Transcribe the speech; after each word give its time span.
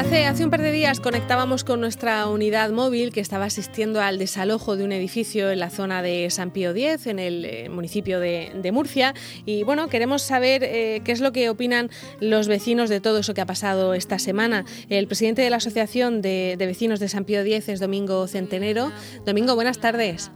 Hace, 0.00 0.44
un 0.44 0.50
par 0.50 0.62
de 0.62 0.72
días 0.72 0.98
conectábamos 0.98 1.62
con 1.62 1.78
nuestra 1.78 2.26
unidad 2.26 2.70
móvil 2.70 3.12
que 3.12 3.20
estaba 3.20 3.44
asistiendo 3.44 4.00
al 4.00 4.18
desalojo 4.18 4.74
de 4.74 4.84
un 4.84 4.92
edificio 4.92 5.50
en 5.50 5.58
la 5.58 5.68
zona 5.68 6.00
de 6.00 6.30
San 6.30 6.52
Pío 6.52 6.70
X, 6.70 7.06
en 7.06 7.18
el 7.18 7.44
eh, 7.44 7.68
municipio 7.68 8.18
de, 8.18 8.70
Murcia. 8.72 9.12
Y 9.44 9.62
bueno, 9.62 9.88
queremos 9.88 10.22
saber 10.22 10.64
eh, 10.64 11.02
qué 11.04 11.12
es 11.12 11.20
lo 11.20 11.32
que 11.32 11.50
opinan 11.50 11.90
los 12.18 12.48
vecinos 12.48 12.88
de 12.88 13.02
todo 13.02 13.18
eso 13.18 13.34
que 13.34 13.42
ha 13.42 13.46
pasado 13.46 13.92
esta 13.92 14.18
semana. 14.18 14.64
El 14.88 15.06
presidente 15.06 15.42
de 15.42 15.50
la 15.50 15.56
Asociación 15.56 16.22
de, 16.22 16.56
de 16.58 16.66
Vecinos 16.66 16.98
de 16.98 17.10
San 17.10 17.26
Pío 17.26 17.42
X 17.42 17.68
es 17.68 17.78
Domingo 17.78 18.26
Centenero. 18.26 18.90
Domingo, 19.26 19.54
buenas 19.54 19.80
tardes. 19.80 20.30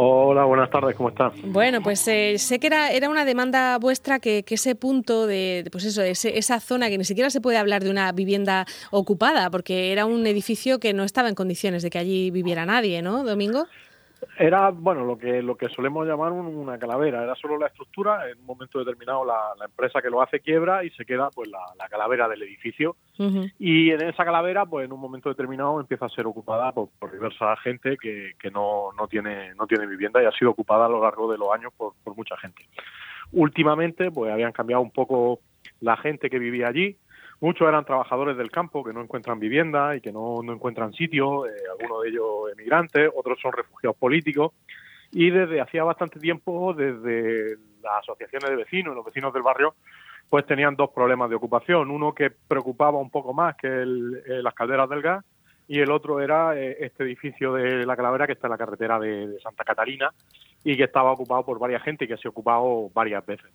Hola, 0.00 0.44
buenas 0.44 0.70
tardes, 0.70 0.94
¿cómo 0.94 1.08
estás? 1.08 1.32
Bueno, 1.42 1.82
pues 1.82 2.06
eh, 2.06 2.38
sé 2.38 2.60
que 2.60 2.68
era, 2.68 2.92
era 2.92 3.10
una 3.10 3.24
demanda 3.24 3.76
vuestra 3.78 4.20
que, 4.20 4.44
ese 4.48 4.76
punto 4.76 5.26
de, 5.26 5.68
pues 5.72 5.84
eso, 5.84 6.02
esa 6.02 6.60
zona 6.60 6.88
que 6.88 6.98
ni 6.98 7.04
siquiera 7.04 7.30
se 7.30 7.40
puede 7.40 7.58
hablar 7.58 7.82
de 7.82 7.90
una 7.90 8.12
vivienda 8.12 8.64
ocupada, 8.92 9.50
porque 9.50 9.90
era 9.90 10.06
un 10.06 10.24
edificio 10.28 10.78
que 10.78 10.92
no 10.92 11.02
estaba 11.02 11.28
en 11.28 11.34
condiciones 11.34 11.82
de 11.82 11.90
que 11.90 11.98
allí 11.98 12.30
viviera 12.30 12.64
nadie, 12.64 13.02
¿no, 13.02 13.24
Domingo? 13.24 13.66
Era, 14.36 14.70
bueno, 14.70 15.04
lo 15.04 15.16
que 15.16 15.42
lo 15.42 15.56
que 15.56 15.68
solemos 15.68 16.06
llamar 16.06 16.32
una 16.32 16.78
calavera. 16.78 17.22
Era 17.22 17.34
solo 17.36 17.58
la 17.58 17.68
estructura. 17.68 18.28
En 18.28 18.38
un 18.38 18.46
momento 18.46 18.78
determinado 18.78 19.24
la, 19.24 19.54
empresa 19.64 20.02
que 20.02 20.10
lo 20.10 20.20
hace 20.20 20.40
quiebra 20.40 20.84
y 20.84 20.90
se 20.90 21.04
queda 21.04 21.30
pues 21.30 21.48
la, 21.48 21.88
calavera 21.88 22.28
del 22.28 22.42
edificio. 22.42 22.96
Y 23.58 23.90
en 23.90 24.02
esa 24.02 24.24
calavera, 24.24 24.66
pues 24.66 24.84
en 24.84 24.92
un 24.92 25.00
momento 25.00 25.28
determinado 25.28 25.80
empieza 25.80 26.06
a 26.06 26.10
ser 26.10 26.26
ocupada 26.26 26.72
por, 26.72 26.88
diversa 27.12 27.56
gente 27.56 27.96
que, 27.96 28.32
que 28.38 28.50
no, 28.50 28.92
no, 28.96 29.08
tiene, 29.08 29.54
no 29.54 29.66
tiene 29.66 29.86
vivienda 29.86 30.22
y 30.22 30.26
ha 30.26 30.32
sido 30.32 30.50
ocupada 30.50 30.86
a 30.86 30.88
lo 30.88 31.02
largo 31.02 31.30
de 31.30 31.38
los 31.38 31.52
años 31.52 31.72
por, 31.76 31.94
por 32.04 32.16
mucha 32.16 32.36
gente. 32.36 32.64
Últimamente, 33.32 34.10
pues 34.10 34.32
habían 34.32 34.52
cambiado 34.52 34.82
un 34.82 34.90
poco 34.90 35.40
la 35.80 35.96
gente 35.96 36.30
que 36.30 36.38
vivía 36.38 36.68
allí 36.68 36.96
Muchos 37.40 37.68
eran 37.68 37.84
trabajadores 37.84 38.36
del 38.36 38.50
campo 38.50 38.82
que 38.82 38.92
no 38.92 39.00
encuentran 39.00 39.38
vivienda 39.38 39.94
y 39.94 40.00
que 40.00 40.10
no, 40.10 40.42
no 40.42 40.52
encuentran 40.52 40.92
sitio, 40.92 41.46
eh, 41.46 41.52
algunos 41.70 42.02
de 42.02 42.08
ellos 42.08 42.26
emigrantes, 42.52 43.10
otros 43.14 43.38
son 43.40 43.52
refugiados 43.52 43.96
políticos. 43.96 44.52
Y 45.12 45.30
desde 45.30 45.60
hacía 45.60 45.84
bastante 45.84 46.18
tiempo, 46.18 46.74
desde 46.74 47.56
las 47.80 48.00
asociaciones 48.00 48.50
de 48.50 48.56
vecinos, 48.56 48.94
los 48.94 49.04
vecinos 49.04 49.32
del 49.32 49.42
barrio, 49.42 49.74
pues 50.28 50.46
tenían 50.46 50.74
dos 50.74 50.90
problemas 50.90 51.30
de 51.30 51.36
ocupación. 51.36 51.90
Uno 51.92 52.12
que 52.12 52.30
preocupaba 52.30 52.98
un 52.98 53.10
poco 53.10 53.32
más 53.32 53.56
que 53.56 53.68
eh, 53.68 54.42
las 54.42 54.54
calderas 54.54 54.88
del 54.88 55.00
gas 55.00 55.24
y 55.68 55.78
el 55.78 55.92
otro 55.92 56.20
era 56.20 56.58
eh, 56.58 56.76
este 56.80 57.04
edificio 57.04 57.52
de 57.52 57.86
la 57.86 57.96
Calavera 57.96 58.26
que 58.26 58.32
está 58.32 58.48
en 58.48 58.52
la 58.52 58.58
carretera 58.58 58.98
de, 58.98 59.38
Santa 59.40 59.62
Catalina 59.62 60.10
y 60.64 60.76
que 60.76 60.84
estaba 60.84 61.12
ocupado 61.12 61.44
por 61.44 61.60
varias 61.60 61.84
gente 61.84 62.04
y 62.04 62.08
que 62.08 62.16
se 62.16 62.26
ha 62.26 62.30
ocupado 62.30 62.90
varias 62.92 63.24
veces. 63.24 63.50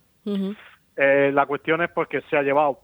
la 0.96 1.46
cuestión 1.46 1.82
es 1.82 1.90
pues 1.90 2.08
que 2.08 2.22
se 2.22 2.36
ha 2.38 2.42
llevado 2.42 2.80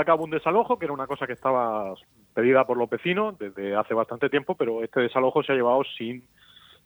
acabó 0.00 0.24
un 0.24 0.30
desalojo, 0.30 0.78
que 0.78 0.84
era 0.84 0.94
una 0.94 1.06
cosa 1.06 1.26
que 1.26 1.32
estaba 1.32 1.94
pedida 2.34 2.66
por 2.66 2.76
los 2.76 2.88
vecinos 2.88 3.38
desde 3.38 3.74
hace 3.74 3.94
bastante 3.94 4.28
tiempo, 4.28 4.54
pero 4.54 4.82
este 4.82 5.00
desalojo 5.00 5.42
se 5.42 5.52
ha 5.52 5.56
llevado 5.56 5.82
sin, 5.96 6.22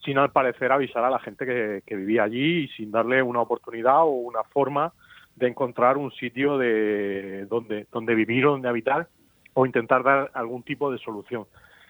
sin 0.05 0.19
al 0.19 0.30
parecer 0.30 0.72
avisar 0.72 1.05
a 1.05 1.11
la 1.11 1.19
gente 1.19 1.44
que, 1.44 1.97
vivía 1.97 2.22
allí 2.22 2.64
y 2.64 2.69
sin 2.69 2.91
darle 2.91 3.22
una 3.22 3.41
oportunidad 3.41 4.03
o 4.03 4.11
una 4.11 4.44
forma 4.44 4.92
de 5.36 5.48
encontrar 5.48 5.97
un 5.97 6.12
sitio 6.12 6.58
de 6.58 7.47
donde, 7.47 7.86
donde 7.91 8.14
vivir 8.14 8.47
o 8.47 8.53
donde 8.53 8.69
habitar 8.69 9.08
o 9.55 9.66
intentar 9.66 10.03
dar 10.03 10.31
algún 10.34 10.62
tipo 10.62 10.92
de 10.92 10.98
solución. 10.98 11.47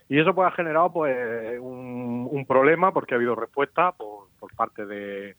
Y 0.09 0.19
eso 0.19 0.35
pues 0.35 0.48
ha 0.48 0.57
generado 0.57 0.93
pues 0.93 1.61
un, 1.61 2.29
un 2.31 2.47
problema 2.47 2.93
porque 2.93 3.15
ha 3.15 3.17
habido 3.17 3.35
respuesta 3.35 3.93
por, 3.93 4.29
por 4.39 4.55
parte 4.57 4.87
de, 4.87 5.37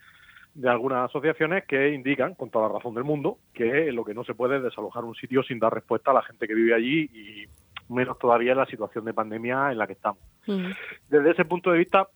de 0.54 0.70
algunas 0.70 1.10
asociaciones 1.10 1.66
que 1.66 1.90
indican, 1.94 2.36
con 2.36 2.50
toda 2.50 2.68
la 2.68 2.76
razón 2.76 2.94
del 2.94 3.04
mundo, 3.04 3.38
que 3.54 3.92
lo 3.92 4.04
que 4.04 4.14
no 4.14 4.24
se 4.24 4.34
puede 4.34 4.58
es 4.58 4.64
desalojar 4.64 5.04
un 5.06 5.16
sitio 5.16 5.44
sin 5.44 5.60
dar 5.60 5.74
respuesta 5.74 6.12
a 6.12 6.16
la 6.16 6.22
gente 6.24 6.48
que 6.48 6.54
vive 6.54 6.74
allí 6.74 7.10
y 7.14 7.46
menos 7.94 8.18
todavía 8.20 8.52
en 8.52 8.58
la 8.58 8.66
situación 8.66 9.06
de 9.06 9.14
pandemia 9.14 9.72
en 9.72 9.78
la 9.78 9.88
que 9.88 9.94
estamos. 9.94 10.22
Desde 11.10 11.32
ese 11.32 11.46
punto 11.46 11.72
de 11.72 11.80
vista, 11.80 12.08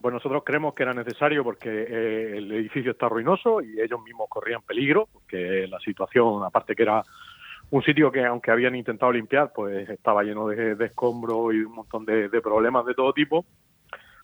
pues 0.00 0.14
nosotros 0.14 0.42
creemos 0.44 0.74
que 0.74 0.82
era 0.82 0.94
necesario 0.94 1.44
porque 1.44 1.68
eh, 1.68 2.38
el 2.38 2.50
edificio 2.52 2.92
está 2.92 3.08
ruinoso 3.08 3.60
y 3.60 3.80
ellos 3.80 4.02
mismos 4.02 4.28
corrían 4.28 4.62
peligro, 4.62 5.08
porque 5.12 5.66
la 5.68 5.78
situación, 5.80 6.42
aparte 6.44 6.74
que 6.74 6.82
era 6.82 7.02
un 7.70 7.82
sitio 7.82 8.10
que 8.10 8.24
aunque 8.24 8.50
habían 8.50 8.74
intentado 8.74 9.12
limpiar, 9.12 9.52
pues 9.54 9.88
estaba 9.88 10.22
lleno 10.22 10.48
de, 10.48 10.76
escombros 10.84 11.54
y 11.54 11.60
un 11.60 11.72
montón 11.72 12.04
de, 12.04 12.28
problemas 12.40 12.84
de 12.86 12.94
todo 12.94 13.12
tipo, 13.12 13.44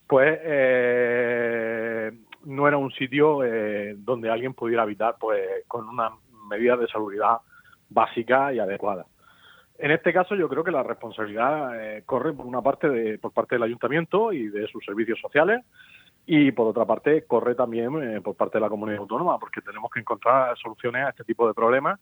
pues 0.06 0.38
eh, 0.42 2.12
no 2.46 2.68
era 2.68 2.78
un 2.78 2.92
sitio 2.92 3.44
eh, 3.44 3.94
donde 3.98 4.30
alguien 4.30 4.54
pudiera 4.54 4.82
habitar 4.82 5.16
pues 5.20 5.42
con 5.66 5.88
unas 5.88 6.12
medidas 6.48 6.78
de 6.78 6.86
salubridad 6.86 7.38
básicas 7.88 8.54
y 8.54 8.60
adecuadas. 8.60 9.06
En 9.78 9.90
este 9.90 10.12
caso 10.12 10.34
yo 10.36 10.48
creo 10.48 10.64
que 10.64 10.70
la 10.70 10.82
responsabilidad 10.82 11.78
eh, 11.78 12.02
corre 12.06 12.32
por 12.32 12.46
una 12.46 12.62
parte 12.62 12.88
de, 12.88 13.18
por 13.18 13.32
parte 13.32 13.56
del 13.56 13.64
ayuntamiento 13.64 14.32
y 14.32 14.48
de 14.48 14.68
sus 14.68 14.84
servicios 14.84 15.20
sociales 15.20 15.64
y 16.24 16.52
por 16.52 16.68
otra 16.68 16.84
parte 16.84 17.24
corre 17.26 17.54
también 17.54 18.02
eh, 18.02 18.20
por 18.20 18.36
parte 18.36 18.58
de 18.58 18.62
la 18.62 18.70
comunidad 18.70 19.00
autónoma 19.00 19.38
porque 19.38 19.60
tenemos 19.60 19.90
que 19.90 20.00
encontrar 20.00 20.56
soluciones 20.56 21.04
a 21.04 21.10
este 21.10 21.24
tipo 21.24 21.46
de 21.46 21.54
problemas 21.54 22.00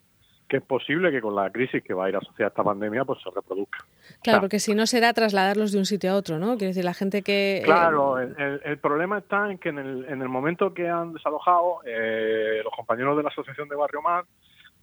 que 0.54 0.58
es 0.58 0.62
posible 0.64 1.10
que 1.10 1.20
con 1.20 1.34
la 1.34 1.50
crisis 1.50 1.82
que 1.82 1.92
va 1.94 2.04
a 2.04 2.08
ir 2.08 2.16
asociada 2.16 2.46
a 2.46 2.48
esta 2.50 2.62
pandemia 2.62 3.04
pues 3.04 3.20
se 3.20 3.28
reproduzca. 3.34 3.84
Claro, 4.22 4.40
porque 4.40 4.60
si 4.60 4.72
no 4.72 4.86
será 4.86 5.12
trasladarlos 5.12 5.72
de 5.72 5.78
un 5.78 5.84
sitio 5.84 6.12
a 6.12 6.14
otro, 6.14 6.38
¿no? 6.38 6.56
Quiere 6.56 6.68
decir, 6.68 6.84
la 6.84 6.94
gente 6.94 7.22
que... 7.22 7.58
Eh, 7.58 7.62
claro, 7.64 8.20
el, 8.20 8.78
problema 8.78 9.18
está 9.18 9.50
en 9.50 9.58
que 9.58 9.70
en 9.70 9.78
el, 9.78 10.04
en 10.04 10.22
el 10.22 10.28
momento 10.28 10.72
que 10.72 10.88
han 10.88 11.12
desalojado, 11.12 11.80
eh, 11.84 12.60
los 12.62 12.72
compañeros 12.72 13.16
de 13.16 13.24
la 13.24 13.30
Asociación 13.30 13.68
de 13.68 13.74
Barrio 13.74 14.00
Mar 14.00 14.26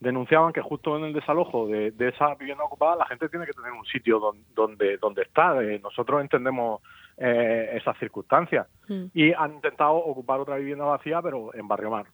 denunciaban 0.01 0.51
que 0.51 0.59
justo 0.59 0.97
en 0.97 1.05
el 1.05 1.13
desalojo 1.13 1.67
de, 1.67 1.93
esa 1.99 2.35
vivienda 2.35 2.65
ocupada 2.65 2.97
la 2.97 3.05
gente 3.05 3.29
tiene 3.29 3.45
que 3.45 3.53
tener 3.53 3.71
un 3.71 3.85
sitio 3.85 4.19
donde, 4.19 4.43
donde, 4.53 4.97
donde 4.97 5.21
está. 5.21 5.63
Eh, 5.63 5.79
nosotros 5.81 6.19
entendemos 6.19 6.81
esas 7.17 7.97
circunstancias 7.99 8.67
mm. 8.88 9.03
y 9.13 9.31
han 9.31 9.53
intentado 9.53 9.93
ocupar 9.93 10.39
otra 10.39 10.55
vivienda 10.55 10.85
vacía, 10.85 11.21
pero 11.21 11.53
en 11.53 11.67
Barrio 11.67 11.91
Mar. 11.91 12.07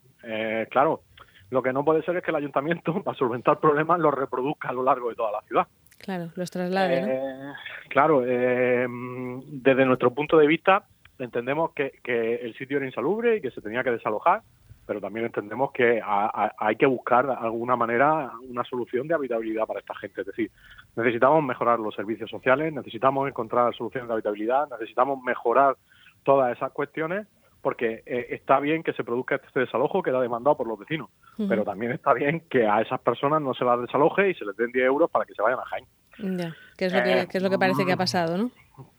claro, 0.69 1.01
lo 1.49 1.61
que 1.61 1.73
no 1.73 1.85
puede 1.85 2.03
ser 2.03 2.17
es 2.17 2.23
que 2.23 2.31
el 2.31 2.37
ayuntamiento, 2.37 2.93
para 3.03 3.17
solventar 3.17 3.59
problemas, 3.59 3.99
los 3.99 4.13
reproduzca 4.13 4.69
a 4.69 4.73
lo 4.73 4.83
largo 4.83 5.09
de 5.09 5.15
toda 5.15 5.31
la 5.31 5.41
ciudad. 5.41 5.67
Claro, 5.97 6.29
los 6.35 6.51
traslade. 6.51 7.05
Eh, 7.07 7.53
claro, 7.89 8.23
eh, 8.25 8.85
desde 8.87 9.85
nuestro 9.85 10.11
punto 10.11 10.37
de 10.37 10.45
vista 10.45 10.83
entendemos 11.19 11.71
que, 11.73 11.91
el 12.05 12.53
sitio 12.55 12.77
era 12.77 12.85
insalubre 12.85 13.37
y 13.37 13.41
que 13.41 13.49
se 13.49 13.61
tenía 13.61 13.83
que 13.83 13.89
desalojar, 13.91 14.41
pero 14.85 15.01
también 15.01 15.25
entendemos 15.25 15.71
que 15.71 15.99
hay 16.03 16.75
que 16.75 16.85
buscar 16.85 17.25
de 17.25 17.33
alguna 17.33 17.75
manera 17.75 18.31
una 18.47 18.63
solución 18.63 19.07
de 19.07 19.15
habitabilidad 19.15 19.65
para 19.65 19.79
esta 19.79 19.95
gente. 19.95 20.21
Es 20.21 20.27
decir, 20.27 20.51
necesitamos 20.95 21.43
mejorar 21.43 21.79
los 21.79 21.95
servicios 21.95 22.29
sociales, 22.29 22.71
necesitamos 22.71 23.27
encontrar 23.27 23.75
soluciones 23.75 24.07
de 24.07 24.13
habitabilidad, 24.13 24.69
necesitamos 24.69 25.21
mejorar 25.23 25.75
todas 26.23 26.55
esas 26.55 26.71
cuestiones 26.71 27.27
porque 27.61 28.03
eh, 28.05 28.27
está 28.31 28.59
bien 28.59 28.83
que 28.83 28.93
se 28.93 29.03
produzca 29.03 29.35
este 29.35 29.61
desalojo 29.61 30.01
que 30.01 30.09
era 30.09 30.21
demandado 30.21 30.57
por 30.57 30.67
los 30.67 30.79
vecinos, 30.79 31.09
pero 31.49 31.63
también 31.63 31.91
está 31.91 32.13
bien 32.13 32.41
que 32.49 32.67
a 32.67 32.81
esas 32.81 32.99
personas 32.99 33.41
no 33.41 33.53
se 33.53 33.65
las 33.65 33.81
desaloje 33.81 34.29
y 34.29 34.35
se 34.35 34.45
les 34.45 34.55
den 34.55 34.71
10 34.71 34.85
euros 34.85 35.09
para 35.09 35.25
que 35.25 35.33
se 35.33 35.41
vayan 35.41 35.59
a 35.59 35.65
Jaén. 35.65 35.85
Ya, 36.19 36.55
que 36.77 36.85
es 36.85 36.93
lo 36.93 37.03
que, 37.03 37.11
eh, 37.11 37.27
es 37.31 37.43
lo 37.43 37.49
que 37.49 37.59
parece 37.59 37.85
que 37.85 37.91
ha 37.91 37.97
pasado, 37.97 38.37
¿no? 38.37 38.51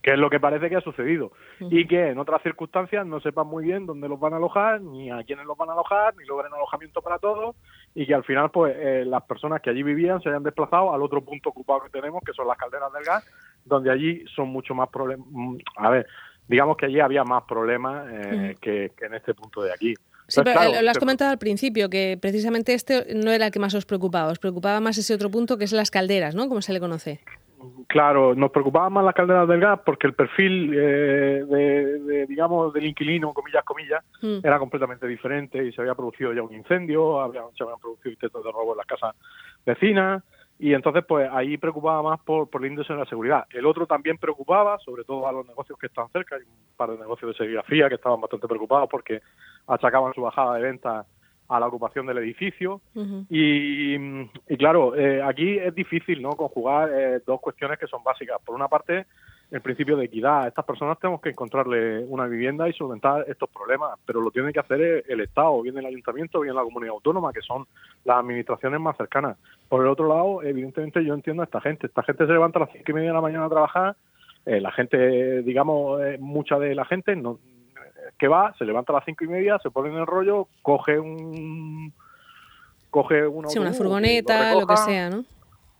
Que 0.02 0.12
es 0.12 0.18
lo 0.18 0.28
que 0.28 0.40
parece 0.40 0.68
que 0.68 0.76
ha 0.76 0.80
sucedido. 0.80 1.32
Y 1.60 1.86
que 1.86 2.08
en 2.08 2.18
otras 2.18 2.42
circunstancias 2.42 3.06
no 3.06 3.20
sepan 3.20 3.46
muy 3.46 3.64
bien 3.64 3.86
dónde 3.86 4.08
los 4.08 4.18
van 4.18 4.32
a 4.32 4.36
alojar, 4.36 4.80
ni 4.80 5.10
a 5.10 5.22
quiénes 5.22 5.46
los 5.46 5.56
van 5.56 5.70
a 5.70 5.72
alojar, 5.72 6.16
ni 6.16 6.24
logren 6.24 6.52
alojamiento 6.52 7.00
para 7.00 7.18
todos, 7.18 7.54
y 7.94 8.06
que 8.06 8.14
al 8.14 8.24
final, 8.24 8.50
pues, 8.50 8.74
eh, 8.76 9.04
las 9.06 9.22
personas 9.24 9.60
que 9.60 9.70
allí 9.70 9.82
vivían 9.82 10.20
se 10.20 10.30
hayan 10.30 10.42
desplazado 10.42 10.92
al 10.92 11.02
otro 11.02 11.24
punto 11.24 11.50
ocupado 11.50 11.82
que 11.82 11.90
tenemos, 11.90 12.22
que 12.24 12.32
son 12.32 12.48
las 12.48 12.58
calderas 12.58 12.92
del 12.92 13.04
gas, 13.04 13.24
donde 13.64 13.90
allí 13.90 14.24
son 14.34 14.48
mucho 14.48 14.74
más 14.74 14.88
problemas. 14.88 15.26
Mm, 15.30 15.56
a 15.76 15.90
ver, 15.90 16.06
digamos 16.48 16.76
que 16.76 16.86
allí 16.86 17.00
había 17.00 17.24
más 17.24 17.44
problemas 17.44 18.08
eh, 18.10 18.56
que, 18.60 18.92
en 19.00 19.14
este 19.14 19.34
punto 19.34 19.62
de 19.62 19.72
aquí. 19.72 19.94
Sí, 20.26 20.40
pero 20.44 20.62
eh, 20.62 20.82
lo 20.82 20.90
has 20.90 20.98
comentado 20.98 21.30
al 21.30 21.38
principio, 21.38 21.88
que 21.88 22.18
precisamente 22.20 22.74
este 22.74 23.14
no 23.14 23.30
era 23.30 23.46
el 23.46 23.52
que 23.52 23.58
más 23.58 23.74
os 23.74 23.86
preocupaba, 23.86 24.30
os 24.30 24.38
preocupaba 24.38 24.80
más 24.80 24.98
ese 24.98 25.14
otro 25.14 25.30
punto 25.30 25.56
que 25.56 25.64
es 25.64 25.72
las 25.72 25.90
calderas, 25.90 26.34
¿no? 26.34 26.48
Como 26.48 26.60
se 26.60 26.72
le 26.72 26.80
conoce. 26.80 27.20
Claro, 27.88 28.34
nos 28.34 28.50
preocupaba 28.50 28.90
más 28.90 29.04
las 29.04 29.14
calderas 29.14 29.48
del 29.48 29.60
gas 29.60 29.80
porque 29.84 30.06
el 30.06 30.12
perfil 30.12 30.72
eh, 30.74 31.44
de, 31.48 32.26
digamos, 32.26 32.72
del 32.72 32.86
inquilino, 32.86 33.32
comillas, 33.32 33.64
comillas, 33.64 34.04
mm. 34.20 34.46
era 34.46 34.58
completamente 34.58 35.06
diferente 35.06 35.64
y 35.64 35.72
se 35.72 35.80
había 35.80 35.94
producido 35.94 36.32
ya 36.34 36.42
un 36.42 36.54
incendio, 36.54 37.20
había, 37.20 37.42
se 37.56 37.64
habían 37.64 37.80
producido 37.80 38.12
intentos 38.12 38.44
de 38.44 38.52
robo 38.52 38.72
en 38.72 38.78
las 38.78 38.86
casas 38.86 39.14
vecinas, 39.64 40.22
y 40.58 40.74
entonces 40.74 41.04
pues 41.06 41.28
ahí 41.32 41.56
preocupaba 41.56 42.02
más 42.02 42.20
por, 42.20 42.50
por 42.50 42.64
el 42.64 42.72
índice 42.72 42.92
de 42.92 42.98
la 42.98 43.06
seguridad. 43.06 43.46
El 43.50 43.66
otro 43.66 43.86
también 43.86 44.18
preocupaba, 44.18 44.78
sobre 44.80 45.04
todo 45.04 45.28
a 45.28 45.32
los 45.32 45.46
negocios 45.46 45.78
que 45.78 45.86
están 45.86 46.08
cerca, 46.10 46.36
hay 46.36 46.42
un 46.42 46.76
par 46.76 46.90
de 46.90 46.98
negocios 46.98 47.30
de 47.30 47.36
serigrafía 47.36 47.88
que 47.88 47.94
estaban 47.94 48.20
bastante 48.20 48.48
preocupados 48.48 48.88
porque 48.90 49.22
achacaban 49.66 50.12
su 50.14 50.22
bajada 50.22 50.56
de 50.56 50.62
ventas 50.62 51.06
a 51.48 51.60
la 51.60 51.66
ocupación 51.66 52.06
del 52.06 52.18
edificio 52.18 52.82
y, 53.30 53.94
y, 53.94 54.56
claro, 54.58 54.94
eh, 54.94 55.22
aquí 55.22 55.58
es 55.58 55.74
difícil 55.74 56.20
no 56.20 56.30
conjugar 56.32 56.90
eh, 56.92 57.20
dos 57.26 57.40
cuestiones 57.40 57.78
que 57.78 57.86
son 57.86 58.04
básicas. 58.04 58.38
Por 58.44 58.54
una 58.54 58.68
parte, 58.68 59.06
el 59.50 59.60
principio 59.60 59.96
de 59.96 60.04
equidad. 60.04 60.42
A 60.42 60.48
estas 60.48 60.64
personas 60.64 60.98
tenemos 60.98 61.20
que 61.20 61.30
encontrarle 61.30 62.04
una 62.04 62.26
vivienda 62.26 62.68
y 62.68 62.72
solventar 62.72 63.24
estos 63.28 63.48
problemas, 63.48 63.98
pero 64.04 64.20
lo 64.20 64.30
tiene 64.30 64.52
que 64.52 64.60
hacer 64.60 65.04
el 65.08 65.20
Estado, 65.20 65.62
bien 65.62 65.78
el 65.78 65.86
Ayuntamiento, 65.86 66.40
bien 66.40 66.54
la 66.54 66.62
comunidad 66.62 66.94
autónoma, 66.94 67.32
que 67.32 67.40
son 67.40 67.66
las 68.04 68.18
administraciones 68.18 68.80
más 68.80 68.96
cercanas. 68.96 69.38
Por 69.68 69.82
el 69.82 69.88
otro 69.88 70.08
lado, 70.08 70.42
evidentemente 70.42 71.04
yo 71.04 71.14
entiendo 71.14 71.42
a 71.42 71.46
esta 71.46 71.60
gente. 71.60 71.86
Esta 71.86 72.02
gente 72.02 72.26
se 72.26 72.32
levanta 72.32 72.58
a 72.58 72.62
las 72.62 72.70
cinco 72.72 72.90
y 72.90 72.94
media 72.94 73.08
de 73.08 73.14
la 73.14 73.20
mañana 73.20 73.46
a 73.46 73.50
trabajar. 73.50 73.96
Eh, 74.44 74.60
la 74.60 74.72
gente, 74.72 75.42
digamos, 75.42 76.00
eh, 76.02 76.18
mucha 76.20 76.58
de 76.58 76.74
la 76.74 76.84
gente 76.84 77.16
no, 77.16 77.38
que 78.18 78.28
va, 78.28 78.54
se 78.58 78.64
levanta 78.64 78.92
a 78.92 78.96
las 78.96 79.04
cinco 79.04 79.24
y 79.24 79.28
media, 79.28 79.58
se 79.62 79.70
pone 79.70 79.90
en 79.90 79.96
el 79.96 80.06
rollo, 80.06 80.48
coge 80.62 80.98
un 80.98 81.92
coge 82.90 83.26
una, 83.26 83.48
una 83.48 83.72
furgoneta, 83.72 84.54
lo, 84.54 84.66
que 84.66 84.76
sea, 84.78 85.10
¿no? 85.10 85.24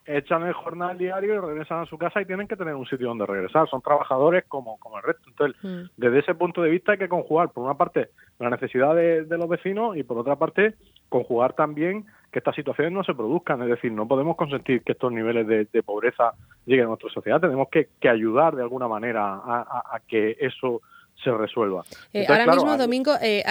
Echan 0.09 0.43
el 0.45 0.55
jornal 0.55 0.97
diario 0.97 1.35
y 1.35 1.39
regresan 1.39 1.81
a 1.81 1.87
su 1.87 1.99
casa 1.99 2.21
y 2.21 2.25
tienen 2.25 2.49
que 2.49 2.57
tener 2.57 2.75
un 2.75 2.87
sitio 2.87 3.09
donde 3.09 3.27
regresar. 3.27 3.69
Son 3.69 3.83
trabajadores 3.83 4.45
como, 4.49 4.79
como 4.79 4.97
el 4.97 5.03
resto. 5.03 5.29
Entonces, 5.29 5.63
mm. 5.63 5.91
desde 5.97 6.19
ese 6.21 6.35
punto 6.35 6.63
de 6.63 6.71
vista 6.71 6.93
hay 6.93 6.99
que 6.99 7.09
conjugar, 7.09 7.51
por 7.51 7.65
una 7.65 7.75
parte, 7.75 8.11
la 8.39 8.49
necesidad 8.51 8.95
de, 8.95 9.27
los 9.29 9.49
vecinos 9.49 9.97
y, 9.97 10.03
por 10.03 10.19
otra 10.19 10.37
parte, 10.37 10.75
conjugar 11.09 11.53
también 11.53 12.07
que 12.33 12.39
estas 12.39 12.57
situaciones 12.57 12.93
no 12.93 13.05
se 13.05 13.15
produzcan. 13.15 13.63
Es 13.63 13.69
decir, 13.69 13.93
no 13.93 14.09
podemos 14.09 14.37
consentir 14.37 14.83
que 14.83 14.93
estos 14.93 15.13
niveles 15.13 15.47
de, 15.47 15.83
pobreza 15.83 16.33
lleguen 16.65 16.87
a 16.87 16.89
nuestra 16.89 17.11
sociedad. 17.11 17.41
Tenemos 17.41 17.69
que, 17.69 17.89
ayudar 18.09 18.57
de 18.57 18.63
alguna 18.63 18.89
manera 18.89 19.35
a 19.35 20.01
que 20.09 20.37
eso 20.41 20.81
se 21.23 21.33
resuelva. 21.33 21.83
Eh, 22.13 22.27
ahora 22.29 22.47
mismo, 22.47 22.77
Domingo, 22.77 23.13
eh, 23.21 23.43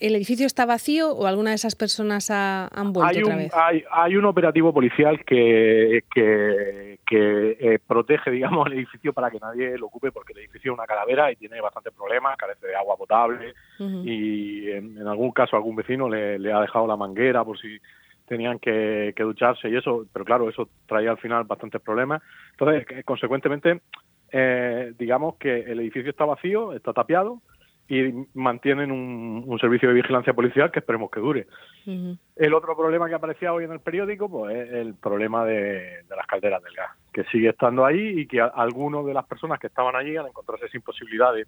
¿el 0.00 0.16
edificio 0.16 0.46
está 0.46 0.64
vacío 0.64 1.10
o 1.12 1.26
alguna 1.26 1.50
de 1.50 1.56
esas 1.56 1.74
personas 1.74 2.30
han 2.30 2.92
vuelto 2.92 3.10
hay 3.10 3.22
otra 3.22 3.34
un, 3.34 3.38
vez? 3.38 3.52
Hay, 3.90 4.16
un 4.16 4.24
operativo 4.24 4.72
policial 4.72 5.22
que, 5.24 6.04
que, 6.14 6.98
eh, 7.10 7.78
protege, 7.86 8.30
digamos, 8.30 8.66
el 8.68 8.74
edificio 8.74 9.12
para 9.12 9.30
que 9.30 9.38
nadie 9.38 9.76
lo 9.76 9.86
ocupe, 9.86 10.10
porque 10.10 10.32
el 10.32 10.40
edificio 10.40 10.72
es 10.72 10.78
una 10.78 10.86
calavera 10.86 11.30
y 11.30 11.36
tiene 11.36 11.60
bastantes 11.60 11.92
problemas, 11.92 12.36
carece 12.36 12.66
de 12.66 12.76
agua 12.76 12.96
potable 12.96 13.54
y 14.04 14.70
en, 14.70 15.06
algún 15.06 15.32
caso 15.32 15.56
algún 15.56 15.76
vecino 15.76 16.08
le, 16.08 16.52
ha 16.52 16.60
dejado 16.60 16.86
la 16.86 16.96
manguera 16.96 17.44
por 17.44 17.58
si 17.58 17.78
tenían 18.26 18.58
que, 18.58 19.12
que 19.14 19.22
ducharse 19.24 19.68
y 19.68 19.76
eso, 19.76 20.06
pero 20.12 20.24
claro, 20.24 20.48
eso 20.48 20.68
traía 20.86 21.10
al 21.10 21.18
final 21.18 21.44
bastantes 21.44 21.82
problemas. 21.82 22.22
Entonces, 22.52 23.04
consecuentemente, 23.04 23.80
eh, 24.32 24.94
digamos 24.98 25.36
que 25.36 25.60
el 25.60 25.80
edificio 25.80 26.10
está 26.10 26.24
vacío, 26.24 26.72
está 26.72 26.92
tapiado 26.92 27.42
y 27.88 28.26
mantienen 28.32 28.90
un, 28.90 29.58
servicio 29.60 29.88
de 29.88 29.94
vigilancia 29.94 30.32
policial 30.32 30.70
que 30.70 30.78
esperemos 30.78 31.10
que 31.10 31.20
dure. 31.20 31.46
El 32.36 32.54
otro 32.54 32.74
problema 32.74 33.06
que 33.08 33.14
aparecía 33.14 33.52
hoy 33.52 33.64
en 33.64 33.72
el 33.72 33.80
periódico 33.80 34.30
pues, 34.30 34.56
es 34.56 34.72
el 34.72 34.94
problema 34.94 35.44
de, 35.44 36.02
las 36.08 36.26
calderas 36.26 36.62
del 36.62 36.74
gas, 36.74 36.96
que 37.12 37.24
sigue 37.24 37.50
estando 37.50 37.84
ahí 37.84 38.20
y 38.20 38.26
que 38.26 38.40
algunos 38.40 39.04
de 39.04 39.12
las 39.12 39.26
personas 39.26 39.58
que 39.58 39.66
estaban 39.66 39.94
allí, 39.94 40.16
al 40.16 40.26
encontrarse 40.26 40.68
sin 40.68 40.80
posibilidad 40.80 41.34
de, 41.34 41.46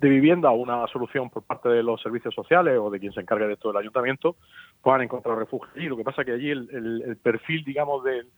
vivienda 0.00 0.50
o 0.52 0.54
una 0.54 0.86
solución 0.86 1.28
por 1.28 1.42
parte 1.42 1.68
de 1.68 1.82
los 1.82 2.00
servicios 2.00 2.32
sociales 2.32 2.78
o 2.80 2.88
de 2.88 3.00
quien 3.00 3.12
se 3.12 3.20
encargue 3.20 3.48
de 3.48 3.54
esto 3.54 3.68
del 3.68 3.78
ayuntamiento, 3.78 4.36
puedan 4.80 5.02
encontrar 5.02 5.36
refugio 5.36 5.68
allí. 5.74 5.88
Lo 5.88 5.96
que 5.96 6.04
pasa 6.04 6.22
es 6.22 6.26
que 6.26 6.32
allí 6.34 6.50
el 6.50 7.18
perfil, 7.20 7.64
digamos, 7.64 8.04
del 8.04 8.28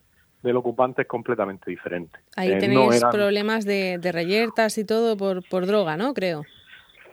del 0.43 0.57
ocupante 0.57 1.03
es 1.03 1.09
completamente 1.09 1.71
diferente. 1.71 2.19
Ahí 2.37 2.53
eh, 2.53 2.59
tenéis 2.59 3.05
problemas 3.11 3.65
de, 3.65 3.99
de, 3.99 4.13
reyertas 4.13 4.79
y 4.79 4.85
todo 4.85 5.17
por, 5.17 5.47
por 5.49 5.67
droga, 5.67 5.97
¿no? 5.97 6.15
Creo. 6.15 6.45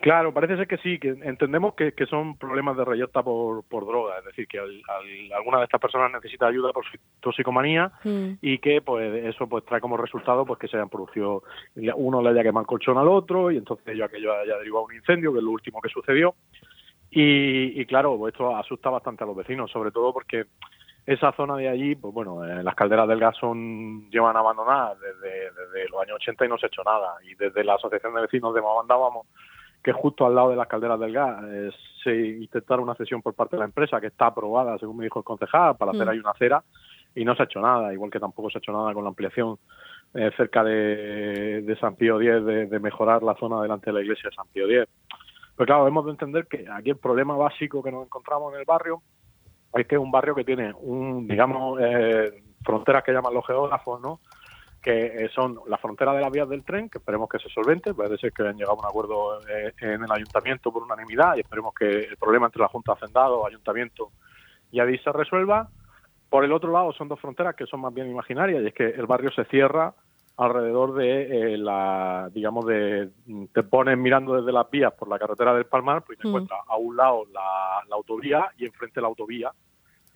Claro, 0.02 0.34
parece 0.34 0.58
ser 0.58 0.68
que 0.68 0.78
sí, 0.78 1.00
que 1.00 1.10
entendemos 1.10 1.74
que, 1.74 1.94
que 1.94 2.06
son 2.06 2.38
problemas 2.38 2.78
de 2.78 2.86
reyerta 2.86 3.24
por, 3.24 3.64
por 3.64 3.86
droga, 3.86 4.20
es 4.20 4.26
decir, 4.26 4.48
que 4.48 4.60
alguna 5.36 5.58
de 5.58 5.64
estas 5.64 5.82
personas 5.82 6.12
necesita 6.12 6.48
ayuda 6.48 6.72
por 6.72 6.86
su 6.86 6.98
toxicomanía 7.20 7.92
mm. 8.04 8.34
y 8.42 8.60
que 8.60 8.82
pues 8.82 9.26
eso 9.26 9.48
pues 9.48 9.66
trae 9.66 9.82
como 9.82 9.98
resultado 9.98 10.46
pues 10.46 10.60
que 10.60 10.68
se 10.68 10.78
hayan 10.78 10.90
producido, 10.90 11.44
uno 11.96 12.22
le 12.22 12.30
haya 12.30 12.44
quemado 12.44 12.62
el 12.62 12.68
colchón 12.68 12.98
al 12.98 13.08
otro 13.08 13.52
y 13.52 13.58
entonces 13.58 13.98
yo 13.98 14.06
aquello 14.06 14.34
haya 14.34 14.58
derivado 14.58 14.86
un 14.86 14.96
incendio, 14.96 15.34
que 15.34 15.40
es 15.40 15.44
lo 15.44 15.52
último 15.52 15.82
que 15.82 15.90
sucedió. 15.90 16.36
Y, 17.10 17.82
y 17.82 17.86
claro, 17.86 18.18
pues 18.18 18.34
esto 18.34 18.56
asusta 18.56 18.90
bastante 18.90 19.24
a 19.24 19.28
los 19.28 19.36
vecinos, 19.36 19.72
sobre 19.72 19.92
todo 19.92 20.14
porque 20.14 20.46
esa 21.08 21.32
zona 21.32 21.56
de 21.56 21.70
allí, 21.70 21.96
pues 21.96 22.14
bueno, 22.14 22.44
eh, 22.44 22.62
las 22.62 22.76
calderas 22.76 23.08
del 23.08 23.20
gas 23.20 23.36
son, 23.38 24.10
llevan 24.12 24.36
abandonadas 24.36 25.00
desde, 25.00 25.52
desde, 25.52 25.88
los 25.90 26.02
años 26.02 26.18
80 26.18 26.46
y 26.46 26.50
no 26.50 26.58
se 26.58 26.66
ha 26.66 26.68
hecho 26.68 26.84
nada. 26.84 27.16
Y 27.24 27.34
desde 27.36 27.64
la 27.64 27.76
Asociación 27.76 28.14
de 28.14 28.22
Vecinos 28.22 28.54
de 28.54 28.62
mandábamos 28.62 29.26
que 29.82 29.94
justo 29.94 30.26
al 30.26 30.36
lado 30.36 30.50
de 30.50 30.58
las 30.58 30.68
calderas 30.68 31.00
del 31.00 31.14
gas 31.14 31.42
eh, 31.46 31.72
se 32.04 32.14
intentara 32.14 32.82
una 32.82 32.94
cesión 32.96 33.22
por 33.22 33.36
parte 33.36 33.56
de 33.56 33.62
la 33.62 33.66
empresa 33.66 34.02
que 34.02 34.08
está 34.08 34.26
aprobada, 34.26 34.78
según 34.80 34.98
me 34.98 35.06
dijo 35.06 35.20
el 35.20 35.26
concejal, 35.26 35.78
para 35.78 35.92
hacer 35.92 36.06
mm. 36.06 36.10
ahí 36.10 36.20
una 36.20 36.32
acera 36.32 36.62
y 37.16 37.24
no 37.24 37.36
se 37.36 37.44
ha 37.44 37.46
hecho 37.46 37.62
nada, 37.62 37.94
igual 37.94 38.12
que 38.12 38.20
tampoco 38.20 38.50
se 38.50 38.58
ha 38.58 38.60
hecho 38.60 38.74
nada 38.74 38.94
con 38.94 39.06
la 39.06 39.10
ampliación 39.10 39.58
eh, 40.14 40.30
cerca 40.36 40.62
de, 40.62 41.62
de, 41.62 41.76
San 41.80 41.96
Pío 41.96 42.20
X, 42.20 42.46
de, 42.46 42.66
de, 42.66 42.80
mejorar 42.82 43.24
la 43.24 43.36
zona 43.36 43.62
delante 43.62 43.92
de 43.92 43.94
la 43.94 44.02
iglesia 44.02 44.30
de 44.30 44.36
San 44.36 44.48
Pío 44.48 44.66
X. 44.66 44.90
Pero 45.56 45.66
claro, 45.66 45.88
hemos 45.88 46.04
de 46.04 46.12
entender 46.12 46.48
que 46.48 46.66
aquí 46.70 46.90
el 46.90 46.98
problema 46.98 47.38
básico 47.38 47.82
que 47.82 47.94
nos 47.94 48.06
encontramos 48.06 48.54
en 48.54 48.60
el 48.60 48.66
barrio 48.66 49.02
es 49.74 49.88
que 49.88 49.96
es 49.96 50.02
un 50.02 50.12
barrio 50.12 50.36
que 50.36 50.44
tiene 50.44 50.74
un, 50.74 51.28
digamos, 51.28 51.80
eh, 51.82 52.44
fronteras 52.64 53.04
que 53.04 53.12
llaman 53.12 53.34
los 53.34 53.46
geógrafos, 53.46 54.02
¿no? 54.02 54.20
que 54.82 55.26
eh, 55.26 55.30
son 55.34 55.60
la 55.68 55.78
frontera 55.78 56.14
de 56.14 56.22
las 56.22 56.32
vías 56.32 56.48
del 56.48 56.64
tren, 56.64 56.90
que 56.90 57.00
esperemos 57.00 57.28
que 57.28 57.40
se 57.40 57.50
solvente, 57.50 57.94
puede 57.94 58.18
ser 58.18 58.32
que 58.32 58.44
hayan 58.44 58.56
llegado 58.56 58.78
a 58.78 58.80
un 58.80 58.86
acuerdo 58.86 59.42
eh, 59.50 59.74
en 59.82 60.04
el 60.04 60.12
ayuntamiento 60.12 60.72
por 60.72 60.84
unanimidad 60.84 61.36
y 61.36 61.42
esperemos 61.42 61.74
que 61.74 62.06
el 62.06 62.18
problema 62.18 62.46
entre 62.46 62.62
la 62.62 62.70
Junta 62.70 62.94
de 62.94 62.98
Hacendado, 63.00 63.46
Ayuntamiento 63.46 64.12
y 64.72 64.80
ADI 64.80 64.98
se 65.00 65.12
resuelva. 65.12 65.68
Por 66.30 66.46
el 66.46 66.54
otro 66.54 66.72
lado 66.72 66.94
son 66.94 67.08
dos 67.08 67.20
fronteras 67.20 67.56
que 67.56 67.66
son 67.66 67.82
más 67.82 67.94
bien 67.94 68.10
imaginarias 68.10 68.64
y 68.64 68.68
es 68.68 68.74
que 68.74 68.86
el 68.86 69.08
barrio 69.08 69.32
se 69.32 69.46
cierra 69.46 69.94
alrededor 70.38 70.94
de 70.94 71.58
la, 71.58 72.30
digamos, 72.34 72.66
de, 72.66 73.10
te 73.54 73.64
pones 73.64 73.98
mirando 73.98 74.36
desde 74.36 74.52
las 74.52 74.70
vías 74.70 74.94
por 74.94 75.10
la 75.10 75.20
carretera 75.20 75.54
del 75.54 75.66
Palmar, 75.66 76.04
pues 76.04 76.18
te 76.20 76.28
mm. 76.28 76.30
encuentras 76.30 76.60
a 76.68 76.78
un 76.78 76.96
lado 76.96 77.26
la, 77.34 77.82
la 77.90 77.96
autovía 77.96 78.52
y 78.58 78.66
enfrente 78.66 79.02
la 79.02 79.08
autovía 79.08 79.52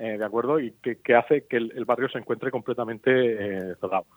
eh, 0.03 0.17
¿de 0.17 0.25
acuerdo? 0.25 0.59
Y 0.59 0.71
que, 0.81 1.15
hace 1.15 1.45
que 1.45 1.57
el, 1.57 1.85
barrio 1.85 2.09
se 2.09 2.17
encuentre 2.17 2.49
completamente 2.49 3.11
eh, 3.11 3.75
cerrado. 3.79 4.07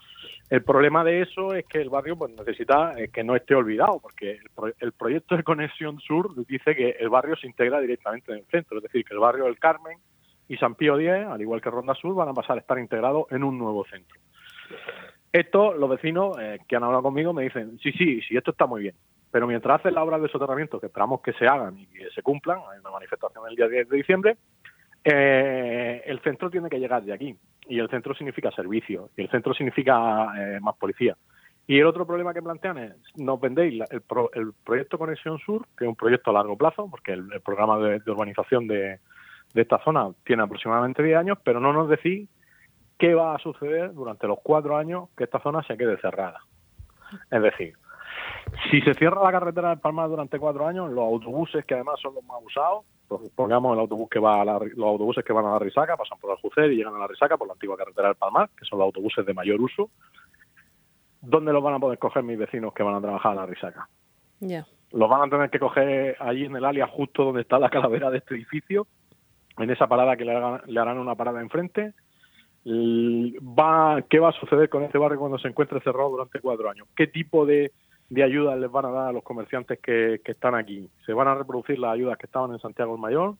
El 0.48 0.62
problema 0.62 1.04
de 1.04 1.20
eso 1.20 1.52
es 1.52 1.66
que 1.66 1.78
el 1.82 1.90
barrio 1.90 2.16
pues, 2.16 2.32
necesita 2.32 2.94
eh, 2.96 3.10
que 3.12 3.22
no 3.22 3.36
esté 3.36 3.54
olvidado, 3.54 4.00
porque 4.00 4.38
el, 4.78 4.92
proyecto 4.92 5.36
de 5.36 5.42
Conexión 5.42 6.00
Sur 6.00 6.34
dice 6.46 6.74
que 6.74 6.96
el 6.98 7.10
barrio 7.10 7.36
se 7.36 7.46
integra 7.46 7.80
directamente 7.80 8.32
en 8.32 8.38
el 8.38 8.46
centro, 8.46 8.78
es 8.78 8.84
decir, 8.84 9.04
que 9.04 9.12
el 9.12 9.20
barrio 9.20 9.44
del 9.44 9.58
Carmen 9.58 9.98
y 10.48 10.56
San 10.56 10.74
Pío 10.74 10.98
X, 10.98 11.26
al 11.26 11.42
igual 11.42 11.60
que 11.60 11.68
Ronda 11.68 11.94
Sur, 11.94 12.14
van 12.14 12.30
a 12.30 12.32
pasar 12.32 12.56
a 12.56 12.60
estar 12.60 12.78
integrados 12.78 13.26
en 13.30 13.44
un 13.44 13.58
nuevo 13.58 13.84
centro. 13.84 14.18
Esto, 15.34 15.74
los 15.74 15.90
vecinos 15.90 16.36
que 16.68 16.76
han 16.76 16.84
hablado 16.84 17.02
conmigo 17.02 17.32
me 17.32 17.42
dicen, 17.42 17.76
sí, 17.82 17.90
sí, 17.90 18.20
sí, 18.22 18.36
esto 18.36 18.52
está 18.52 18.66
muy 18.66 18.82
bien, 18.82 18.94
pero 19.32 19.48
mientras 19.48 19.80
hacen 19.80 19.92
las 19.92 20.04
obras 20.04 20.22
de 20.22 20.28
soterramiento, 20.28 20.78
que 20.78 20.86
esperamos 20.86 21.20
que 21.22 21.32
se 21.32 21.44
hagan 21.44 21.76
y 21.76 21.86
que 21.86 22.08
se 22.14 22.22
cumplan, 22.22 22.60
hay 22.70 22.78
una 22.78 22.92
manifestación 22.92 23.42
el 23.50 23.56
día 23.56 23.66
10 23.66 23.88
de 23.88 23.96
diciembre, 23.96 24.36
eh, 25.02 26.04
el 26.06 26.20
centro 26.20 26.48
tiene 26.50 26.70
que 26.70 26.78
llegar 26.78 27.02
de 27.02 27.12
aquí 27.12 27.36
y 27.68 27.80
el 27.80 27.90
centro 27.90 28.14
significa 28.14 28.52
servicio 28.52 29.10
y 29.16 29.22
el 29.22 29.30
centro 29.30 29.52
significa 29.54 30.28
eh, 30.38 30.60
más 30.60 30.76
policía. 30.76 31.16
Y 31.66 31.80
el 31.80 31.86
otro 31.86 32.06
problema 32.06 32.32
que 32.32 32.40
plantean 32.40 32.78
es, 32.78 32.94
nos 33.16 33.40
vendéis 33.40 33.82
el, 33.90 34.02
proyecto 34.64 34.98
Conexión 34.98 35.40
Sur, 35.40 35.66
que 35.76 35.84
es 35.84 35.88
un 35.88 35.96
proyecto 35.96 36.30
a 36.30 36.34
largo 36.34 36.56
plazo, 36.56 36.88
porque 36.88 37.14
el, 37.14 37.28
programa 37.44 37.76
de, 37.78 38.00
urbanización 38.06 38.68
de, 38.68 39.00
esta 39.52 39.82
zona 39.82 40.10
tiene 40.24 40.44
aproximadamente 40.44 41.02
10 41.02 41.18
años, 41.18 41.38
pero 41.42 41.58
no 41.58 41.72
nos 41.72 41.88
decís 41.88 42.28
qué 42.98 43.14
va 43.14 43.34
a 43.34 43.38
suceder 43.38 43.92
durante 43.92 44.26
los 44.26 44.38
cuatro 44.42 44.76
años 44.76 45.08
que 45.16 45.24
esta 45.24 45.40
zona 45.40 45.62
se 45.62 45.76
quede 45.76 45.96
cerrada. 45.98 46.40
Es 47.30 47.42
decir, 47.42 47.74
si 48.70 48.80
se 48.80 48.94
cierra 48.94 49.22
la 49.22 49.32
carretera 49.32 49.70
del 49.70 49.78
Palmar 49.78 50.08
durante 50.08 50.38
cuatro 50.38 50.66
años, 50.66 50.90
los 50.90 51.04
autobuses, 51.04 51.64
que 51.64 51.74
además 51.74 52.00
son 52.00 52.14
los 52.14 52.24
más 52.24 52.38
usados, 52.44 52.84
pongamos 53.34 53.74
el 53.74 53.80
autobús 53.80 54.08
que 54.08 54.18
va 54.18 54.40
a 54.40 54.44
los 54.44 54.78
autobuses 54.78 55.24
que 55.24 55.32
van 55.32 55.46
a 55.46 55.52
la 55.52 55.58
Risaca, 55.58 55.96
pasan 55.96 56.18
por 56.18 56.30
Aljucer 56.30 56.72
y 56.72 56.76
llegan 56.76 56.94
a 56.94 56.98
la 56.98 57.06
Risaca 57.06 57.36
por 57.36 57.46
la 57.46 57.54
antigua 57.54 57.76
carretera 57.76 58.08
del 58.08 58.16
Palmar, 58.16 58.50
que 58.56 58.64
son 58.64 58.78
los 58.78 58.86
autobuses 58.86 59.24
de 59.26 59.34
mayor 59.34 59.60
uso. 59.60 59.90
¿Dónde 61.20 61.52
los 61.52 61.62
van 61.62 61.74
a 61.74 61.78
poder 61.78 61.98
coger 61.98 62.22
mis 62.22 62.38
vecinos 62.38 62.74
que 62.74 62.82
van 62.82 62.94
a 62.94 63.00
trabajar 63.00 63.32
a 63.32 63.36
la 63.36 63.46
Risaca? 63.46 63.88
Ya. 64.40 64.66
Los 64.92 65.08
van 65.08 65.22
a 65.22 65.30
tener 65.30 65.50
que 65.50 65.58
coger 65.58 66.16
allí 66.20 66.44
en 66.44 66.56
el 66.56 66.64
alia, 66.64 66.86
justo 66.86 67.24
donde 67.24 67.42
está 67.42 67.58
la 67.58 67.70
calavera 67.70 68.10
de 68.10 68.18
este 68.18 68.34
edificio, 68.34 68.86
en 69.58 69.70
esa 69.70 69.86
parada 69.86 70.16
que 70.16 70.24
le, 70.24 70.34
harán 70.34 70.98
una 70.98 71.14
parada 71.14 71.40
enfrente. 71.40 71.94
Va, 72.66 74.02
¿Qué 74.08 74.18
va 74.18 74.30
a 74.30 74.40
suceder 74.40 74.68
con 74.68 74.84
este 74.84 74.96
barrio 74.98 75.18
cuando 75.18 75.38
se 75.38 75.48
encuentre 75.48 75.80
cerrado 75.80 76.10
durante 76.10 76.40
cuatro 76.40 76.70
años? 76.70 76.88
¿Qué 76.96 77.06
tipo 77.06 77.44
de 77.44 77.72
de 78.10 78.22
ayudas 78.22 78.58
les 78.58 78.70
van 78.70 78.84
a 78.84 78.90
dar 78.90 79.08
a 79.08 79.12
los 79.12 79.22
comerciantes 79.22 79.78
que, 79.80 80.20
están 80.24 80.54
aquí? 80.54 80.88
¿Se 81.06 81.12
van 81.12 81.28
a 81.28 81.34
reproducir 81.34 81.78
las 81.78 81.92
ayudas 81.92 82.18
que 82.18 82.26
estaban 82.26 82.52
en 82.52 82.58
Santiago 82.58 82.94
el 82.94 83.00
Mayor? 83.00 83.34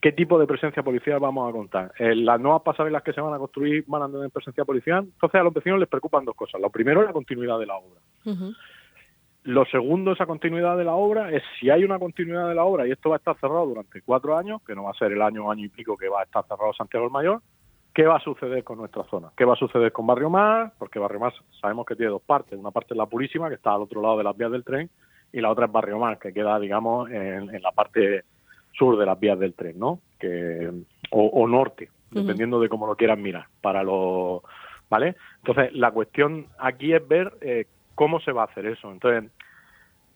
¿Qué 0.00 0.12
tipo 0.12 0.38
de 0.38 0.46
presencia 0.46 0.82
policial 0.82 1.20
vamos 1.20 1.48
a 1.48 1.52
contar? 1.52 1.92
Eh, 1.98 2.14
¿Las 2.14 2.40
nuevas 2.40 2.62
pasarelas 2.62 3.02
que 3.02 3.12
se 3.12 3.20
van 3.20 3.34
a 3.34 3.38
construir 3.38 3.84
van 3.86 4.02
a 4.02 4.08
tener 4.10 4.30
presencia 4.30 4.64
policial? 4.64 5.04
Entonces 5.04 5.40
a 5.40 5.44
los 5.44 5.52
vecinos 5.52 5.78
les 5.78 5.88
preocupan 5.88 6.24
dos 6.24 6.34
cosas. 6.34 6.60
Lo 6.60 6.70
primero 6.70 7.00
es 7.00 7.06
la 7.06 7.12
continuidad 7.12 7.58
de 7.58 7.66
la 7.66 7.76
obra. 7.76 8.00
Lo 9.42 9.64
segundo, 9.66 10.12
esa 10.12 10.26
continuidad 10.26 10.76
de 10.76 10.84
la 10.84 10.94
obra, 10.94 11.30
es 11.30 11.42
si 11.58 11.70
hay 11.70 11.84
una 11.84 11.98
continuidad 11.98 12.48
de 12.48 12.54
la 12.54 12.64
obra 12.64 12.86
y 12.86 12.92
esto 12.92 13.10
va 13.10 13.16
a 13.16 13.18
estar 13.18 13.38
cerrado 13.40 13.66
durante 13.66 14.02
cuatro 14.02 14.36
años, 14.36 14.62
que 14.66 14.74
no 14.74 14.84
va 14.84 14.90
a 14.90 14.94
ser 14.94 15.12
el 15.12 15.22
año, 15.22 15.50
año 15.50 15.64
y 15.64 15.68
pico 15.68 15.96
que 15.96 16.08
va 16.08 16.20
a 16.20 16.24
estar 16.24 16.44
cerrado 16.46 16.72
Santiago 16.74 17.06
el 17.06 17.12
Mayor, 17.12 17.40
¿Qué 17.94 18.06
va 18.06 18.16
a 18.16 18.20
suceder 18.20 18.62
con 18.62 18.78
nuestra 18.78 19.04
zona? 19.04 19.30
¿Qué 19.36 19.44
va 19.44 19.54
a 19.54 19.56
suceder 19.56 19.90
con 19.90 20.06
Barrio 20.06 20.30
Más? 20.30 20.72
Porque 20.78 20.98
Barrio 20.98 21.20
Más 21.20 21.34
sabemos 21.60 21.84
que 21.86 21.96
tiene 21.96 22.12
dos 22.12 22.22
partes. 22.22 22.58
Una 22.58 22.70
parte 22.70 22.94
es 22.94 22.98
la 22.98 23.06
Purísima, 23.06 23.48
que 23.48 23.56
está 23.56 23.74
al 23.74 23.82
otro 23.82 24.00
lado 24.00 24.18
de 24.18 24.24
las 24.24 24.36
vías 24.36 24.52
del 24.52 24.64
tren, 24.64 24.88
y 25.32 25.40
la 25.40 25.50
otra 25.50 25.66
es 25.66 25.72
Barrio 25.72 25.98
Más, 25.98 26.18
que 26.18 26.32
queda, 26.32 26.58
digamos, 26.60 27.10
en, 27.10 27.50
la 27.60 27.72
parte 27.72 28.24
sur 28.72 28.96
de 28.96 29.06
las 29.06 29.18
vías 29.18 29.38
del 29.38 29.54
tren, 29.54 29.78
¿no? 29.78 30.00
Que, 30.18 30.70
o, 31.10 31.48
norte, 31.48 31.90
dependiendo 32.10 32.60
de 32.60 32.68
cómo 32.68 32.86
lo 32.86 32.96
quieran 32.96 33.22
mirar, 33.22 33.46
para 33.60 33.82
los... 33.82 34.42
¿Vale? 34.88 35.14
Entonces, 35.38 35.72
la 35.72 35.92
cuestión 35.92 36.46
aquí 36.58 36.92
es 36.92 37.06
ver 37.06 37.32
eh, 37.40 37.66
cómo 37.94 38.18
se 38.20 38.32
va 38.32 38.42
a 38.42 38.46
hacer 38.46 38.66
eso. 38.66 38.90
Entonces, 38.90 39.30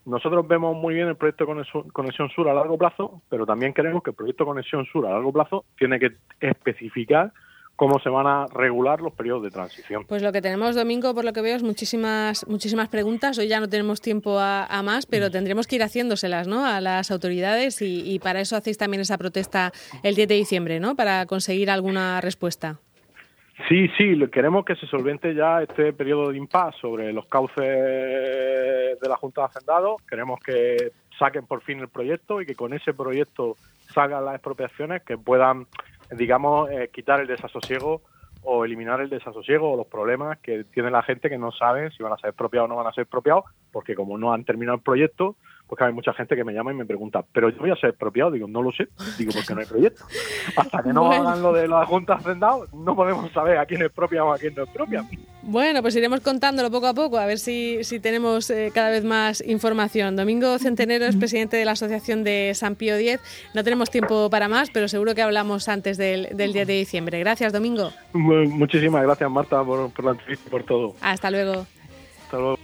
nosotros 0.05 0.47
vemos 0.47 0.77
muy 0.77 0.95
bien 0.95 1.09
el 1.09 1.17
proyecto 1.17 1.47
Conexión 1.47 2.29
Sur 2.31 2.49
a 2.49 2.55
largo 2.55 2.77
plazo, 2.77 3.23
pero 3.29 3.47
también 3.47 3.73
queremos 3.73 4.03
que 4.03 4.11
el 4.11 4.17
proyecto 4.17 4.45
Conexión 4.45 4.85
Sur 4.87 5.07
a 5.07 5.11
largo 5.11 5.33
plazo 5.33 5.65
tiene 5.79 5.99
que 5.99 6.13
especificar 6.41 7.33
cómo 7.77 7.99
se 7.99 8.09
van 8.09 8.27
a 8.27 8.47
regular 8.47 9.01
los 9.01 9.13
periodos 9.13 9.43
de 9.43 9.51
transición. 9.51 10.05
Pues 10.07 10.23
lo 10.23 10.33
que 10.33 10.41
tenemos, 10.41 10.77
Domingo, 10.77 11.15
por 11.15 11.25
lo 11.25 11.33
que 11.33 11.41
veo, 11.41 11.57
es 11.57 11.63
muchísimas, 11.63 12.47
muchísimas 12.49 12.89
preguntas. 12.89 13.39
Hoy 13.39 13.49
ya 13.49 13.61
no 13.61 13.69
tenemos 13.69 14.01
tiempo 14.01 14.39
a, 14.39 14.83
más, 14.85 15.07
pero 15.07 15.31
tendremos 15.31 15.67
que 15.67 15.77
ir 15.77 15.83
haciéndoselas 15.83 16.47
¿no? 16.47 16.65
a 16.65 16.81
las 16.81 17.11
autoridades 17.11 17.81
y, 17.83 18.19
para 18.23 18.41
eso 18.41 18.57
hacéis 18.57 18.79
también 18.79 19.01
esa 19.01 19.19
protesta 19.19 19.73
el 20.03 20.15
10 20.15 20.29
de 20.29 20.35
diciembre, 20.35 20.81
¿no? 20.81 20.95
para 20.95 21.27
conseguir 21.27 21.71
alguna 21.71 22.21
respuesta. 22.21 22.79
Sí, 23.69 23.89
sí, 23.97 24.19
queremos 24.33 24.65
que 24.65 24.75
se 24.75 24.87
solvente 24.87 25.35
ya 25.35 25.63
este 25.63 25.93
periodo 25.93 26.31
de 26.31 26.39
impas 26.39 26.75
sobre 26.81 27.13
los 27.13 27.27
cauces 27.27 27.65
de 27.65 29.09
la 29.09 29.17
Junta 29.17 29.43
de 29.43 29.47
Hacendados. 29.47 30.03
Queremos 30.09 30.41
que 30.41 30.93
saquen 31.19 31.47
por 31.47 31.63
fin 31.63 31.79
el 31.79 31.89
proyecto 31.89 32.41
y 32.41 32.47
que 32.47 32.55
con 32.55 32.75
ese 32.75 32.93
proyecto 32.93 33.57
salgan 33.93 34.25
las 34.25 34.35
expropiaciones 34.35 35.03
que 35.03 35.17
puedan 35.17 35.67
digamos, 36.11 36.71
eh, 36.71 36.91
quitar 36.93 37.21
el 37.21 37.27
desasosiego 37.27 38.03
o 38.43 38.65
eliminar 38.65 39.01
el 39.01 39.09
desasosiego 39.09 39.73
o 39.73 39.77
los 39.77 39.87
problemas 39.87 40.39
que 40.39 40.65
tiene 40.65 40.91
la 40.91 41.03
gente 41.03 41.31
que 41.31 41.39
no 41.39 41.51
sabe 41.51 41.91
si 41.93 42.03
van 42.03 42.13
a 42.13 42.19
ser 42.19 42.31
expropiados 42.31 42.67
o 42.67 42.69
no 42.69 42.77
van 42.77 42.87
a 42.87 42.93
ser 42.93 43.03
expropiados, 43.03 43.45
porque 43.73 43.95
como 43.95 44.19
no 44.19 44.33
han 44.33 44.45
terminado 44.45 44.77
el 44.77 44.83
proyecto, 44.83 45.37
pues 45.67 45.81
hay 45.81 45.95
mucha 45.95 46.13
gente 46.13 46.37
que 46.37 46.45
me 46.45 46.53
llama 46.53 46.73
y 46.73 46.77
me 46.77 46.85
pregunta, 46.85 47.25
¿pero 47.33 47.49
yo 47.49 47.59
voy 47.59 47.71
a 47.71 47.77
ser 47.77 47.91
expropiado? 47.91 48.31
Digo, 48.31 48.47
no 48.47 48.63
lo 48.63 48.71
sé, 48.71 48.89
digo, 49.19 49.33
porque 49.35 49.55
no 49.55 49.61
hay 49.61 49.67
proyecto. 49.67 50.05
Hasta 50.57 50.83
que 50.83 50.93
no 50.93 51.11
hagan 51.11 51.43
lo 51.43 51.53
de 51.55 51.67
la 51.67 51.87
Junta 51.87 52.15
Hacendado, 52.15 52.67
no 52.75 52.95
podemos 52.95 53.31
saber 53.33 53.57
a 53.57 53.65
quién 53.65 53.83
es 53.83 53.91
propia 53.91 54.25
o 54.25 54.33
a 54.33 54.39
quién 54.39 54.55
no 54.55 54.65
es 54.65 54.71
propia. 54.71 55.05
Bueno, 55.47 55.83
pues 55.83 55.95
iremos 55.95 56.21
contándolo 56.21 56.71
poco 56.71 56.87
a 56.87 56.95
poco, 56.95 57.19
a 57.19 57.27
ver 57.27 57.39
si, 57.39 57.85
si 57.85 58.01
tenemos 58.01 58.49
eh, 58.49 58.71
cada 58.75 58.89
vez 58.89 59.05
más 59.05 59.43
información. 59.47 60.17
Domingo 60.17 60.59
Centenero 60.59 61.05
es 61.05 61.17
presidente 61.17 61.59
de 61.59 61.67
la 61.67 61.73
Asociación 61.73 62.25
de 62.25 62.53
San 62.55 62.77
Pío 62.77 62.97
X. 62.97 63.21
No 63.53 63.63
tenemos 63.63 63.91
tiempo 63.91 64.31
para 64.31 64.49
más, 64.49 64.71
pero 64.71 64.89
seguro 64.89 65.15
que 65.15 65.21
hablamos 65.21 65.69
antes 65.69 65.99
del, 65.99 66.29
del 66.35 66.55
10 66.55 66.67
de 66.67 66.73
diciembre. 66.75 67.21
Gracias, 67.21 67.53
Domingo. 67.53 67.93
Muchísimas 68.15 69.03
gracias, 69.03 69.31
Marta, 69.31 69.63
por, 69.63 69.91
por 69.91 70.05
la 70.05 70.13
entrevista 70.13 70.45
y 70.47 70.51
por 70.51 70.65
todo. 70.65 70.97
Hasta 71.03 71.31
luego. 71.31 71.67
Hasta 72.25 72.39
luego. 72.39 72.59